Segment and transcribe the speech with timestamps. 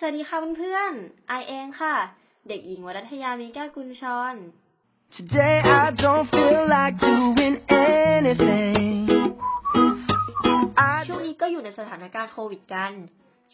[0.00, 1.94] สวัสดีค่ะเพื่อนๆไอเองค่ะ
[2.48, 4.34] เด็กหญิงวรัตยามีแก้วกุลชร
[5.14, 7.56] Today I don't feel like doing
[7.90, 8.76] anything.
[10.90, 12.92] I ช่วงนี้ก็อยู่ในสถานการณ์โควิดกัน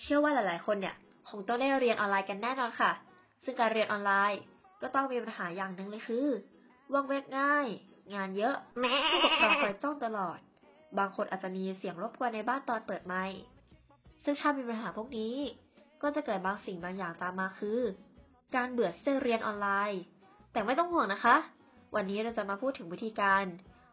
[0.01, 0.95] เชื่อว่าหลายๆ คนเนี่ย
[1.29, 2.93] คงต้องได้เรียนออนไลน์กันแน่นอนค่ะ
[3.45, 4.41] ซึ่งการเรียนออนไลน์
[4.83, 6.27] ก็ต้องมีปัญหาอย่างหนึ่งเลยคือ
[6.93, 7.67] ว่างเวกง่าย
[8.15, 8.57] งานเยอะ
[9.11, 10.39] ผู้ปกครองคอยจ้องตลอด
[10.99, 13.41] บางคนอาจจะมีเสียงรบกวนในบ้านตอนเปิดไมค์
[14.25, 15.35] ซึ่งถ้ามีปัญหาพวกนี้
[16.05, 17.81] ก็จะเกิดบางสิ่งบางอย่างตามมาคือ
[18.57, 20.01] การเบื่อที่จะเรียนออนไลน์
[20.53, 21.37] แต่ไม่ต้องห่วงนะคะ
[21.95, 23.45] วันนี้เราจะมาพูดถึงวิธีการ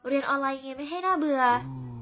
[0.08, 1.42] เรียนออนไลน์ยังไงไม่ให้น่าเบื่อ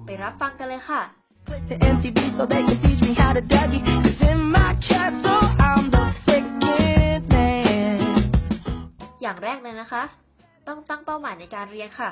[0.05, 1.01] ไปรับฟังกันเลยค่ะ
[1.47, 3.81] quit the MTV so they can teach me how to Dougie.
[4.03, 7.99] Cause in my castle, I'm the wicked man.
[9.21, 10.03] อย่างแรกเลยนะคะ
[10.67, 12.09] ต้องตั้งเป้าหมายในการเรียนค่ะ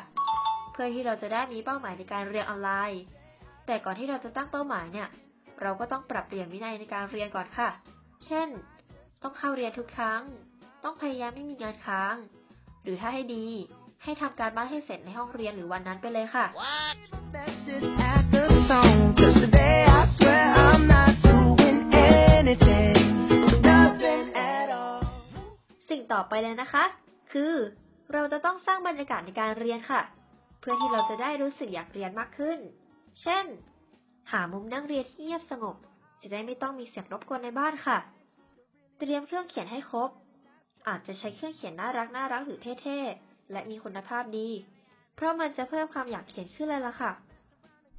[0.72, 3.02] เพื่อที่เราจะได้มีเป้าหมายในการเรียนออนไลน์
[3.66, 5.08] แต่ก่อนที่เราจะตั้งเป้าหมายเนี่ย
[5.62, 7.70] เราก็ต้องปรับเปลี่ยนวินัยในการเรียนก่อนค่ะ
[8.28, 8.48] เช่น
[9.24, 10.22] ต้องเข้าเรียนทุกครั้ง
[10.84, 12.16] ต้องพยายามไม่มีงานค้าง
[12.84, 13.46] หรือถ้าให้ดี
[14.04, 16.46] ให้ทำการบ้านให้เสร็จในห้องเรียนหรือวันนั้นไปเลยค่ะ
[17.34, 19.02] Best is at the tone.
[19.20, 22.96] Cause today I swear I'm not doing anything.
[23.72, 25.02] Nothing at all.
[25.90, 26.84] สิ่งต่อไปเลยนะคะ
[27.34, 27.54] คือ
[28.14, 30.02] เราจะต้องสร้างบรรยากาศในการเรียนค่ะ
[30.60, 32.60] เพื่อที่เราจะได้รู้สึกอยากเรียนมากขึ้น
[33.22, 33.46] เช่น
[34.32, 35.76] หามุมนั่งเรียนที่เงียบสงบ
[36.22, 37.98] จะได้ไม่ต้องมีเสียงรบกวนในบ้านค่ะ
[39.00, 40.10] เตรียมเครื่องเขียนให้ครบ
[40.88, 44.50] อาจจะใช้เครื่องเขียนน่ารักน่ารักหรือเท่ๆ และมีคุณภาพดี
[45.16, 47.12] เพราะมันจะเพิ่มความอยากเขียนขึ้นเลยล่ะค่ะ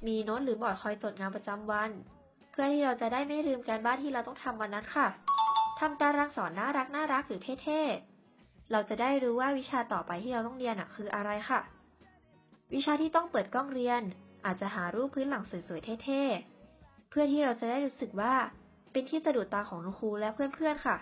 [0.07, 1.91] มีโน้ตหรือบอร์ดคอยจดงานประจำวัน
[2.51, 5.07] เพื่อที่เราจะได้ไม่ลืมการบ้านที่เราต้องทำวันนั้นค่ะ
[5.79, 11.59] ทำตารางสอนน่ารักน่ารักหรือเท่ๆ เราจะได้รู้ว่าวิชาต่อไปที่เราต้องเรียนอะคืออะไรค่ะ
[12.73, 14.01] วิชาที่ต้องเปิดกล้องเรียน
[14.45, 18.33] อาจจะหารูปพื้นหลังสวยๆ เท่ๆ เพื่อที่เราจะได้รู้สึกว่า
[18.91, 20.97] เป็นที่สะดุดตาของครูและเพื่อนๆ ค่ะ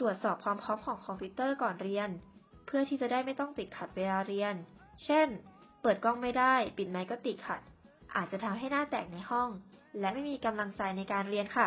[0.00, 2.08] ตรวจสอบความพร้อมของคอมพิวเตอร์ก่อนเรียน
[2.66, 4.54] เพื่อที่จะได้ไม่ต้องติดขัดเวลาเรียน
[5.04, 5.28] เช่น
[5.82, 7.60] เปิดกล้องไม่ได้ ปิดไมค์ก็ติดขัด
[8.16, 9.48] อาจจะทำให้หน้าแตกในห้อง
[10.00, 11.66] และไม่มีกำลังใจในการเรียนค่ะ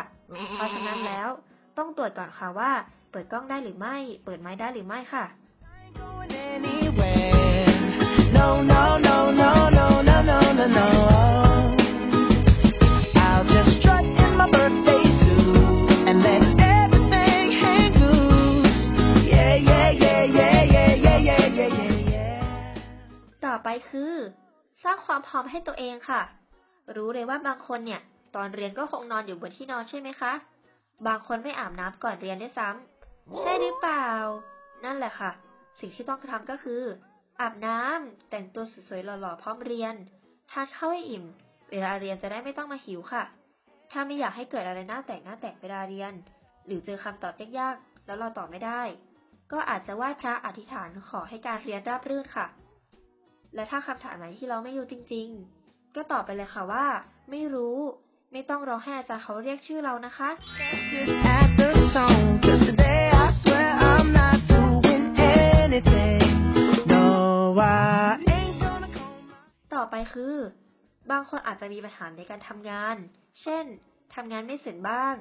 [0.54, 1.28] เพราะฉะนั้นแล้ว
[1.78, 2.72] ต้องตรวจก่อนค่ะว่า
[3.10, 5.24] เปิดกล้องได้หรือไม่ เปิดไมค์ได้หรือไม่ค่ะ
[8.36, 8.87] no, no,
[23.70, 24.14] ไปคือ
[24.84, 26.22] สร้างความพร้อมให้ตัวเองค่ะ
[26.96, 28.00] รู้เลยว่าบางคนเนี่ย
[28.36, 30.32] ตอนเรียนก็คงนอนอยู่บนที่นอนใช่ไหมคะ
[31.06, 34.08] บางคนไม่อาบน้ำก่อนเรียนด้วยซ้ำใช่หรือเปล่า
[34.84, 35.30] นั่นแหละค่ะ
[35.80, 36.82] สิ่งที่ต้องทำก็คือ
[37.40, 39.94] อาบน้ำแต่งตัวสวยๆหล่อๆพร้อมเรียน
[40.50, 41.24] ทานข้าวให้อิ่ม
[41.70, 43.22] เวลาเรียนจะได้ไม่ต้องมาหิวค่ะ
[43.90, 46.12] ถ้าไม่อยากให้เกิดอะไรหน้าแตกหน้าแตกเวลาเรียน
[46.66, 48.82] หรือเจอคำตอบยากๆแล้วเราตอบไม่ได้
[49.52, 52.46] ก็อาจจะไหว้พระอธิษฐานขอให้การเรียนราบรื่นค่ะ
[53.54, 55.28] และถ้าคำถามไหนที่เราไม่รู้จริง
[55.62, 56.86] ๆ ก็ตอบไปเลยค่ะว่า
[57.30, 57.76] ไม่รู้
[58.32, 60.28] ไม่ต้องรอให้อาจารย์เขาเรียกชื่อเรานะคะ
[60.92, 62.30] Just at the tone.
[62.44, 66.22] Cause today I swear I'm not doing anything.
[66.92, 67.04] No,
[67.58, 69.38] I ain't gonna call my
[69.74, 70.34] ต่อไปคือ
[71.10, 72.96] บางคนอาจจะมีปัญหาในการทำงาน
[73.42, 73.64] เช่น
[74.14, 75.14] ทำงานไม่เสร็จบ้าง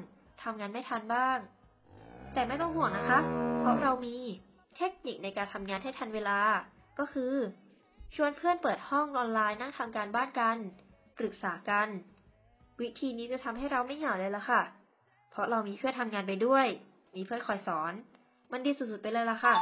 [0.44, 1.38] ทำงานไม่ทันบ้าง
[2.34, 3.20] แต่ไม่ต้องห่วงนะคะ
[3.60, 4.18] เพราะเรามี
[4.78, 6.40] เทคนิคในการทำงานให้ทันเวลา
[7.00, 7.34] ก็คือ
[8.16, 10.58] ชวนเพื่อนเปิดห้องออนไลน์นั่งทำการบ้านกัน
[11.18, 11.88] ปรึกษากัน
[12.82, 14.62] วิธีนี้จะทำให้เราไม่เหงาเลยล่ะค่ะ
[15.30, 16.66] เพราะเรามีเพื่อนทำงานไปด้วย
[17.16, 17.94] มีเพื่อนคอยสอน
[18.52, 19.56] มันดีสุดๆไปเลยล่ะค่ะ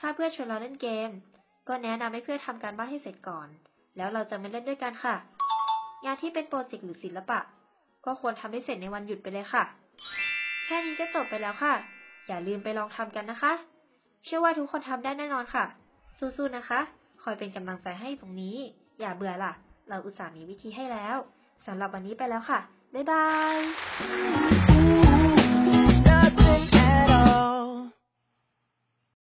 [0.00, 1.10] ถ้าเพื่อนชวนเราเล่นเกม
[1.68, 3.48] ก็แนะนำให้เพื่อนทำการบ้านให้เสร็จก่อน
[3.96, 5.14] แล้วเราจะมาเล่นด้วยกันค่ะ
[6.04, 7.38] งานที่เป็นโปรเจกต์หรือศิลปะ
[8.04, 9.64] ก็ควรทำให้เสร็จในวันหยุดไปเลยค่ะ
[10.64, 11.74] แค่นี้ก็จบไปแล้วค่ะ
[12.26, 13.52] อย่าลืมไปลองทำกันนะคะ
[14.24, 15.64] เชื่อว่าทุกคนทำได้แน่นอนค่ะ
[16.18, 16.80] สู้ๆนะคะ
[17.22, 18.56] คอยเป็นกำลังใจให้ตรงนี้
[19.00, 19.52] อย่าเบื่อล่ะ
[19.88, 21.16] เราอุตส่าห์มีวิธีให้แล้ว
[21.66, 22.60] สำหรับวันนี้ไปแล้วค่ะ
[22.94, 23.26] บ๊ายบา
[25.14, 25.17] ย